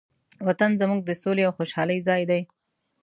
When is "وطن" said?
0.47-0.71